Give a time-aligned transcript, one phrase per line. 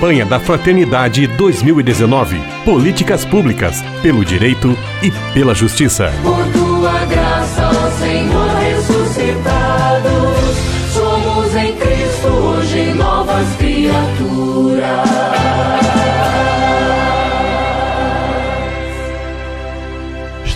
[0.00, 2.40] Campanha da Fraternidade 2019.
[2.64, 6.10] Políticas públicas pelo direito e pela justiça.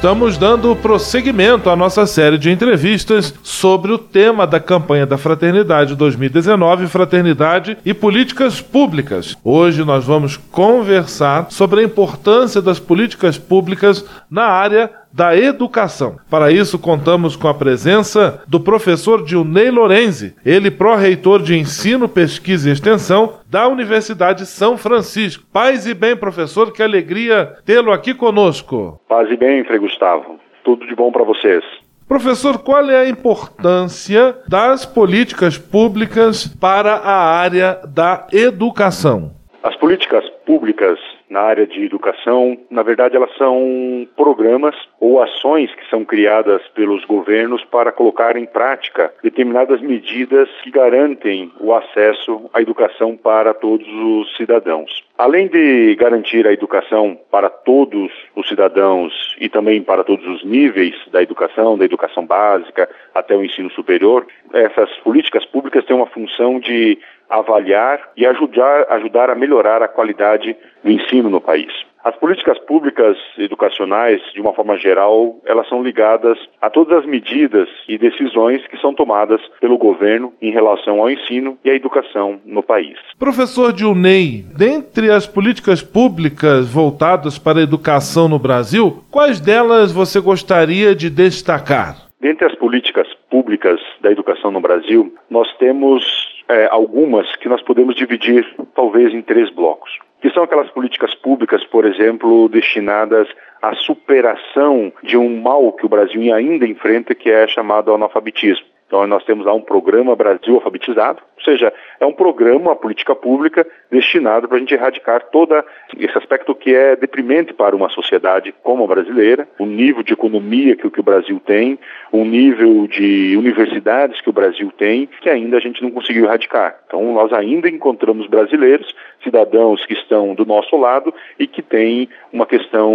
[0.05, 5.97] Estamos dando prosseguimento à nossa série de entrevistas sobre o tema da campanha da Fraternidade
[5.97, 9.35] 2019, Fraternidade e Políticas Públicas.
[9.43, 16.17] Hoje nós vamos conversar sobre a importância das políticas públicas na área da educação.
[16.29, 22.69] Para isso, contamos com a presença do professor Dilney Lorenzi, ele pró-reitor de Ensino, Pesquisa
[22.69, 25.45] e Extensão da Universidade São Francisco.
[25.53, 29.01] Paz e bem, professor, que alegria tê-lo aqui conosco.
[29.09, 30.41] Paz e bem, Frei Gustavo.
[30.65, 31.63] Tudo de bom para vocês.
[32.09, 39.33] Professor, qual é a importância das políticas públicas para a área da educação?
[39.63, 40.99] As políticas públicas
[41.35, 47.05] na área de educação, na verdade, elas são programas ou ações que são criadas pelos
[47.05, 53.87] governos para colocar em prática determinadas medidas que garantem o acesso à educação para todos
[53.89, 55.03] os cidadãos.
[55.19, 60.95] Além de garantir a educação para todos os cidadãos e também para todos os níveis
[61.11, 66.61] da educação, da educação básica até o ensino superior, essas políticas públicas têm uma função
[66.61, 66.97] de
[67.29, 71.73] avaliar e ajudar, ajudar a melhorar a qualidade do ensino no país.
[72.05, 77.67] As políticas públicas educacionais, de uma forma geral, elas são ligadas a todas as medidas
[77.89, 82.63] e decisões que são tomadas pelo governo em relação ao ensino e à educação no
[82.63, 82.99] país.
[83.19, 90.21] Professor Dilney, dentre as políticas públicas voltadas para a educação no Brasil, quais delas você
[90.21, 91.97] gostaria de destacar?
[92.21, 97.95] Dentre as políticas públicas da educação no Brasil, nós temos é, algumas que nós podemos
[97.95, 103.29] dividir talvez em três blocos, que são aquelas políticas públicas, por exemplo, destinadas
[103.61, 108.67] à superação de um mal que o Brasil ainda enfrenta, que é chamado analfabetismo.
[108.87, 113.15] Então, nós temos lá um programa Brasil Alfabetizado, ou seja, é um programa, uma política
[113.15, 115.55] pública destinado para a gente erradicar todo
[115.99, 120.77] esse aspecto que é deprimente para uma sociedade como a brasileira, o nível de economia
[120.77, 121.79] que, o Brasil tem,
[122.13, 126.79] o nível de universidades que o Brasil tem, que ainda a gente não conseguiu erradicar.
[126.87, 132.47] Então, nós ainda encontramos brasileiros, cidadãos que estão do nosso lado e que têm uma
[132.47, 132.93] questão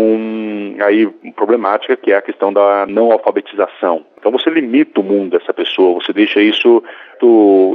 [0.86, 4.06] aí problemática, que é a questão da não alfabetização.
[4.20, 6.84] Então você limita o mundo dessa pessoa, você deixa isso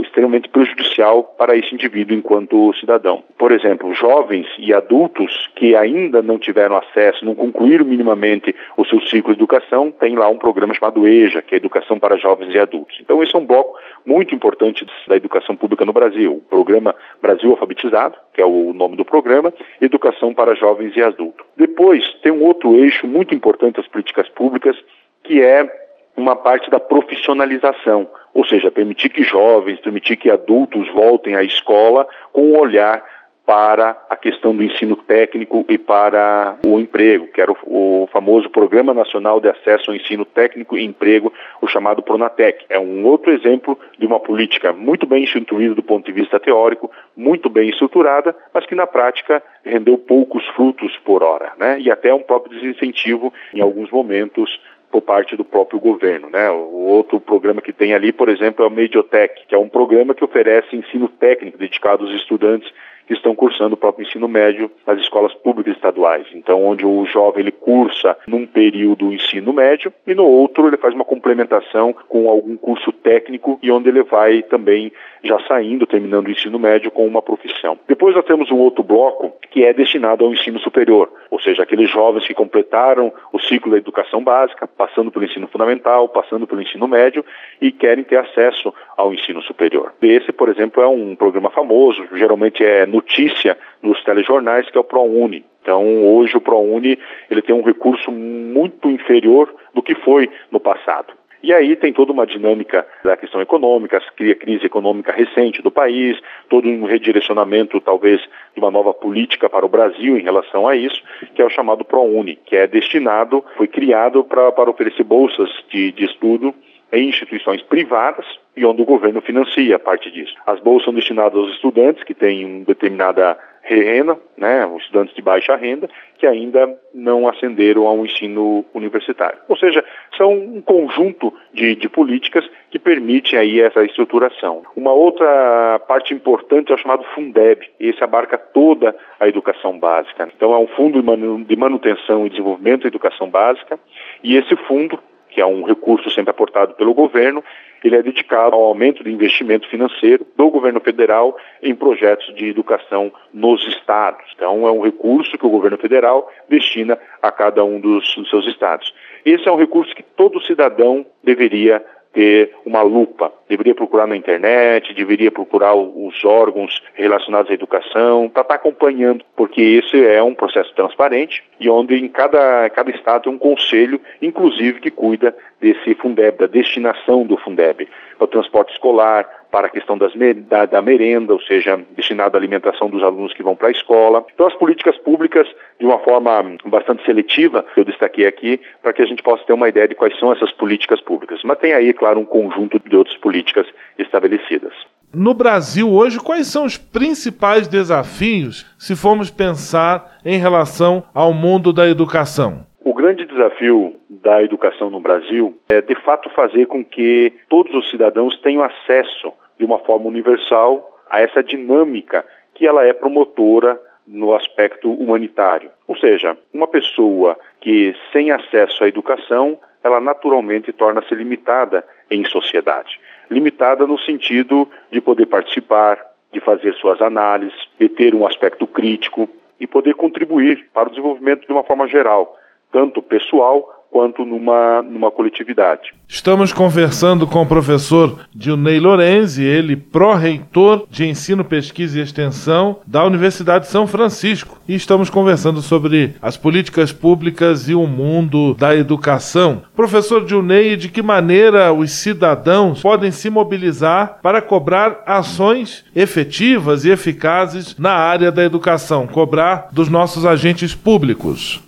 [0.03, 3.23] extremamente prejudicial para esse indivíduo enquanto cidadão.
[3.39, 9.01] Por exemplo, jovens e adultos que ainda não tiveram acesso, não concluíram minimamente o seu
[9.03, 12.59] ciclo de educação, tem lá um programa chamado EJA, que é Educação para Jovens e
[12.59, 12.97] Adultos.
[13.01, 17.51] Então esse é um bloco muito importante da educação pública no Brasil, o programa Brasil
[17.51, 21.45] Alfabetizado, que é o nome do programa, Educação para Jovens e Adultos.
[21.57, 24.77] Depois tem um outro eixo muito importante das políticas públicas,
[25.23, 25.84] que é
[26.17, 32.07] uma parte da profissionalização, ou seja, permitir que jovens, permitir que adultos voltem à escola
[32.33, 33.05] com um olhar
[33.47, 38.49] para a questão do ensino técnico e para o emprego, que era o, o, famoso
[38.49, 42.65] Programa Nacional de Acesso ao Ensino Técnico e Emprego, o chamado Pronatec.
[42.71, 46.91] É um outro exemplo de uma política muito bem instituída do ponto de vista teórico,
[47.15, 51.79] muito bem estruturada, mas que na prática rendeu poucos frutos por hora, né?
[51.81, 54.59] E até um próprio desincentivo em alguns momentos
[54.95, 56.31] por parte do próprio governo.
[56.31, 56.49] Né?
[56.53, 60.15] O outro programa que tem ali, por exemplo, é o Mediotech, que é um programa
[60.15, 62.73] que oferece ensino técnico dedicado aos estudantes
[63.07, 66.27] que estão cursando o próprio ensino médio nas escolas públicas estaduais.
[66.35, 70.77] Então, onde o jovem ele cursa num período o ensino médio e no outro ele
[70.77, 74.93] faz uma complementação com algum curso técnico e onde ele vai também
[75.23, 77.79] já saindo, terminando o ensino médio com uma profissão.
[77.89, 81.91] Depois nós temos um outro bloco que é destinado ao ensino superior, ou seja, aqueles
[81.91, 86.87] jovens que completaram o ciclo da educação básica, passando pelo ensino fundamental, passando pelo ensino
[86.87, 87.25] médio
[87.61, 89.93] e querem ter acesso ao ensino superior.
[90.03, 94.85] Esse, por exemplo, é um programa famoso, geralmente é notícia nos telejornais, que é o
[94.85, 95.45] ProUni.
[95.63, 96.99] Então, hoje o ProUni
[97.31, 101.13] ele tem um recurso muito inferior do que foi no passado.
[101.43, 106.19] E aí tem toda uma dinâmica da questão econômica, a crise econômica recente do país,
[106.49, 108.19] todo um redirecionamento, talvez,
[108.55, 111.03] de uma nova política para o Brasil em relação a isso,
[111.35, 116.07] que é o chamado ProUni, que é destinado, foi criado para oferecer bolsas de, de
[116.07, 116.55] estudo
[116.93, 118.27] em instituições privadas
[118.57, 120.35] e onde o governo financia parte disso.
[120.47, 125.57] As bolsas são destinadas aos estudantes que têm uma determinada renda, né, estudantes de baixa
[125.57, 125.89] renda,
[126.19, 129.39] que ainda não ascenderam ao ensino universitário.
[129.49, 129.83] Ou seja,
[130.17, 134.63] são um conjunto de, de políticas que permite aí essa estruturação.
[134.77, 137.67] Uma outra parte importante é o chamado Fundeb.
[137.81, 140.29] Esse abarca toda a educação básica.
[140.37, 141.03] Então é um fundo
[141.45, 143.79] de manutenção e desenvolvimento da educação básica
[144.23, 144.99] e esse fundo
[145.35, 147.43] que é um recurso sempre aportado pelo governo,
[147.83, 153.13] ele é dedicado ao aumento do investimento financeiro do governo federal em projetos de educação
[153.33, 154.25] nos estados.
[154.37, 158.47] Então, é um recurso que o governo federal destina a cada um dos, dos seus
[158.47, 158.95] estados.
[159.25, 163.33] Esse é um recurso que todo cidadão deveria ter uma lupa.
[163.49, 169.25] Deveria procurar na internet, deveria procurar os órgãos relacionados à educação, para estar tá acompanhando,
[169.37, 174.01] porque esse é um processo transparente e onde em cada, cada estado tem um conselho,
[174.23, 179.71] inclusive, que cuida desse Fundeb, da destinação do Fundeb, para o transporte escolar, para a
[179.71, 180.13] questão das,
[180.49, 184.27] da, da, merenda, ou seja, destinado à alimentação dos alunos que vão para a escola.
[184.35, 185.47] Então, as políticas públicas,
[185.79, 189.69] de uma forma bastante seletiva, eu destaquei aqui, para que a gente possa ter uma
[189.69, 191.39] ideia de quais são essas políticas públicas.
[191.45, 193.65] Mas tem aí, claro, um conjunto de outras políticas
[193.97, 194.73] estabelecidas.
[195.15, 201.73] No Brasil hoje, quais são os principais desafios se formos pensar em relação ao mundo
[201.73, 202.67] da educação?
[202.85, 207.91] O grande desafio da educação no Brasil é, de fato, fazer com que todos os
[207.91, 212.25] cidadãos tenham acesso de uma forma universal a essa dinâmica
[212.55, 215.71] que ela é promotora no aspecto humanitário.
[215.87, 222.99] Ou seja, uma pessoa que sem acesso à educação, ela naturalmente torna-se limitada em sociedade.
[223.31, 225.99] Limitada no sentido de poder participar,
[226.33, 229.29] de fazer suas análises, de ter um aspecto crítico
[229.61, 232.37] e poder contribuir para o desenvolvimento de uma forma geral,
[232.73, 235.95] tanto pessoal quanto numa, numa coletividade.
[236.09, 243.05] Estamos conversando com o professor Dilney Lorenzi, ele pró-reitor de Ensino, Pesquisa e Extensão da
[243.05, 244.59] Universidade de São Francisco.
[244.67, 249.63] E estamos conversando sobre as políticas públicas e o mundo da educação.
[249.77, 256.91] Professor Dilney, de que maneira os cidadãos podem se mobilizar para cobrar ações efetivas e
[256.91, 261.64] eficazes na área da educação, cobrar dos nossos agentes públicos?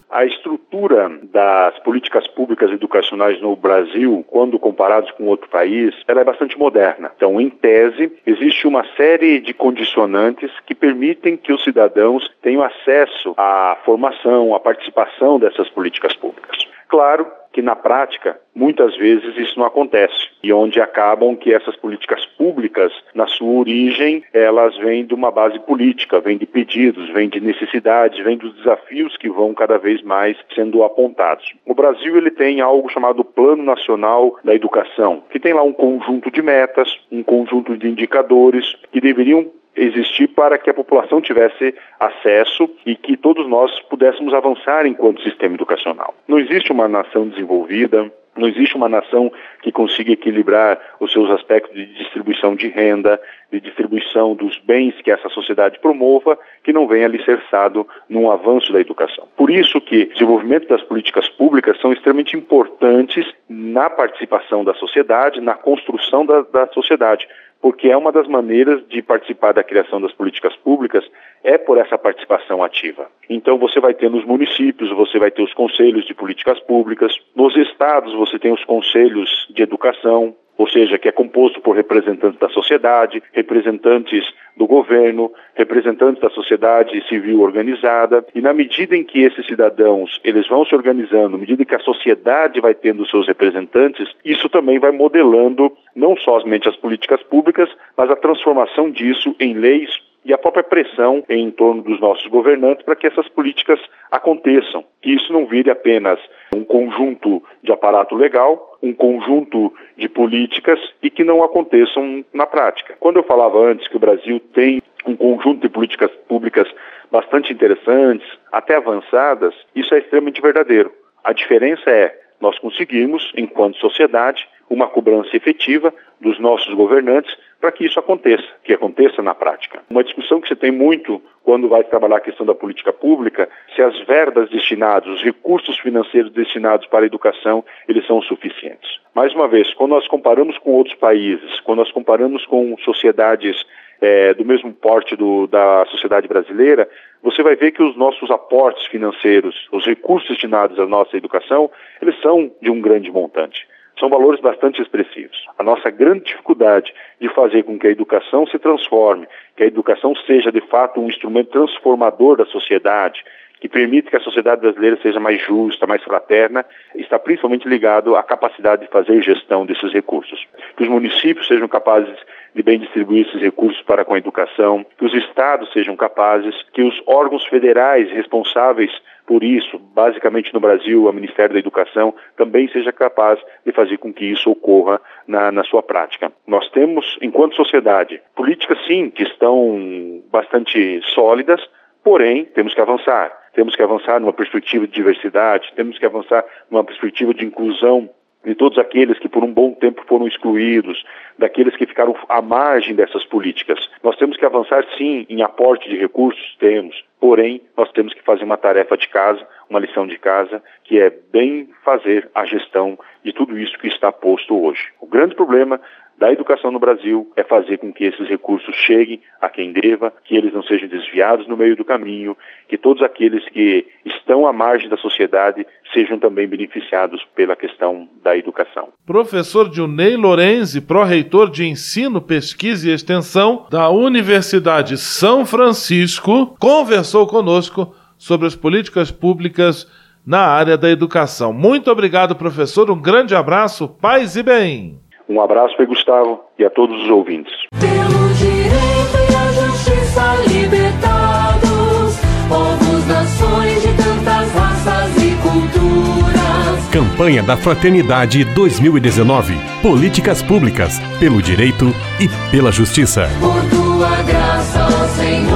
[0.76, 6.25] A estrutura das políticas públicas educacionais no Brasil, quando comparados com outro país, ela é
[6.25, 7.11] bastante moderna.
[7.17, 13.34] Então, em tese, existe uma série de condicionantes que permitem que os cidadãos tenham acesso
[13.38, 16.58] à formação, à participação dessas políticas públicas.
[16.88, 17.26] Claro
[17.56, 22.93] que na prática, muitas vezes isso não acontece e onde acabam que essas políticas públicas,
[23.14, 28.23] na sua origem, elas vêm de uma base política, vêm de pedidos, vêm de necessidades,
[28.23, 31.50] vêm dos desafios que vão cada vez mais sendo apontados.
[31.64, 36.31] O Brasil ele tem algo chamado Plano Nacional da Educação, que tem lá um conjunto
[36.31, 42.69] de metas, um conjunto de indicadores que deveriam existir para que a população tivesse acesso
[42.84, 46.14] e que todos nós pudéssemos avançar enquanto sistema educacional.
[46.26, 49.32] Não existe uma nação desenvolvida, não existe uma nação
[49.62, 53.20] que consiga equilibrar os seus aspectos de distribuição de renda,
[53.50, 58.81] de distribuição dos bens que essa sociedade promova, que não venha alicerçado num avanço da
[58.81, 59.26] educação.
[59.37, 65.40] Por isso que o desenvolvimento das políticas públicas são extremamente importantes na participação da sociedade,
[65.40, 67.26] na construção da, da sociedade,
[67.61, 71.05] porque é uma das maneiras de participar da criação das políticas públicas
[71.43, 73.08] é por essa participação ativa.
[73.29, 77.56] Então você vai ter nos municípios, você vai ter os conselhos de políticas públicas, nos
[77.56, 82.48] estados você tem os conselhos de educação, ou seja, que é composto por representantes da
[82.48, 84.25] sociedade, representantes
[84.56, 90.48] do governo, representantes da sociedade civil organizada, e na medida em que esses cidadãos eles
[90.48, 94.93] vão se organizando, na medida que a sociedade vai tendo seus representantes, isso também vai
[94.93, 99.91] modelando não somente as políticas públicas, mas a transformação disso em leis
[100.25, 103.79] e a própria pressão em torno dos nossos governantes para que essas políticas
[104.10, 106.19] aconteçam, que isso não vire apenas
[106.53, 112.96] um conjunto de aparato legal, um conjunto de políticas e que não aconteçam na prática.
[112.98, 116.67] Quando eu falava antes que o Brasil tem um conjunto de políticas públicas
[117.08, 120.91] bastante interessantes, até avançadas, isso é extremamente verdadeiro.
[121.22, 127.85] A diferença é nós conseguimos, enquanto sociedade, uma cobrança efetiva dos nossos governantes para que
[127.87, 129.82] isso aconteça, que aconteça na prática.
[129.89, 133.82] Uma discussão que se tem muito quando vai trabalhar a questão da política pública, se
[133.82, 139.01] as verbas destinadas, os recursos financeiros destinados para a educação, eles são suficientes.
[139.15, 143.65] Mais uma vez, quando nós comparamos com outros países, quando nós comparamos com sociedades
[144.01, 146.89] é, do mesmo porte do, da sociedade brasileira,
[147.23, 151.70] você vai ver que os nossos aportes financeiros, os recursos destinados à nossa educação,
[152.03, 153.67] eles são de um grande montante.
[153.98, 155.46] São valores bastante expressivos.
[155.58, 159.26] A nossa grande dificuldade de fazer com que a educação se transforme,
[159.56, 163.24] que a educação seja de fato um instrumento transformador da sociedade,
[163.60, 168.22] que permite que a sociedade brasileira seja mais justa, mais fraterna, está principalmente ligado à
[168.22, 170.46] capacidade de fazer gestão desses recursos.
[170.76, 172.19] Que os municípios sejam capazes
[172.56, 176.82] de bem distribuir esses recursos para com a educação, que os estados sejam capazes, que
[176.82, 178.91] os órgãos federais responsáveis
[179.27, 184.13] por isso, basicamente no Brasil, o Ministério da Educação também seja capaz de fazer com
[184.13, 186.32] que isso ocorra na, na sua prática.
[186.46, 191.60] Nós temos, enquanto sociedade, políticas sim que estão bastante sólidas,
[192.03, 193.36] porém temos que avançar.
[193.53, 198.08] Temos que avançar numa perspectiva de diversidade, temos que avançar numa perspectiva de inclusão
[198.46, 201.05] de todos aqueles que por um bom tempo foram excluídos,
[201.36, 203.79] daqueles que ficaram à margem dessas políticas.
[204.03, 208.44] Nós temos que avançar sim em aporte de recursos, temos, porém nós temos que fazer
[208.44, 213.32] uma tarefa de casa, uma lição de casa, que é bem fazer a gestão de
[213.32, 214.91] tudo isso que está posto hoje.
[215.00, 215.81] O grande problema
[216.19, 220.35] da educação no Brasil é fazer com que esses recursos cheguem a quem deva, que
[220.35, 222.37] eles não sejam desviados no meio do caminho,
[222.69, 228.37] que todos aqueles que estão à margem da sociedade sejam também beneficiados pela questão da
[228.37, 228.89] educação.
[229.05, 237.94] Professor Dilney Lorenzi, pró-reitor de Ensino, Pesquisa e Extensão da Universidade São Francisco, conversou conosco
[238.17, 239.87] sobre as políticas públicas
[240.27, 241.53] na área da educação.
[241.53, 242.91] Muito obrigado, professor.
[242.91, 245.06] Um grande abraço, paz e bem.
[245.29, 247.53] Um abraço para Gustavo e a todos os ouvintes.
[247.81, 252.17] Pelo direito e a justiça libertados,
[252.49, 256.89] povos, nações de tantas raças e culturas.
[256.93, 259.55] Campanha da Fraternidade 2019.
[259.83, 261.87] Políticas públicas pelo direito
[262.21, 263.29] e pela justiça.
[263.41, 265.56] Por tua graça, ó Senhor.